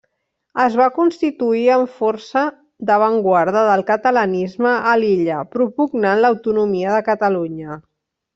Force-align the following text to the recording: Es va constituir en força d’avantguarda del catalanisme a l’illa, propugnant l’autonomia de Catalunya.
Es 0.61 0.75
va 0.77 0.85
constituir 0.93 1.67
en 1.73 1.83
força 1.97 2.43
d’avantguarda 2.91 3.63
del 3.67 3.85
catalanisme 3.91 4.73
a 4.93 4.95
l’illa, 5.03 5.43
propugnant 5.59 6.25
l’autonomia 6.25 6.97
de 6.99 7.05
Catalunya. 7.13 7.79